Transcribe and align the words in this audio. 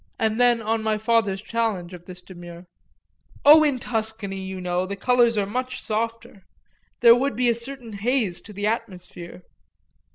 And 0.17 0.39
then 0.39 0.63
on 0.63 0.81
my 0.81 0.97
father's 0.97 1.43
challenge 1.43 1.93
of 1.93 2.05
this 2.05 2.23
demur: 2.23 2.65
"Oh 3.45 3.63
in 3.63 3.77
Tuscany, 3.77 4.39
you 4.43 4.59
know, 4.59 4.87
the 4.87 4.95
colours 4.95 5.37
are 5.37 5.45
much 5.45 5.79
softer 5.79 6.41
there 7.01 7.13
would 7.13 7.35
be 7.35 7.49
a 7.49 7.53
certain 7.53 7.93
haze 7.93 8.39
in 8.41 8.55
the 8.55 8.65
atmosphere." 8.65 9.43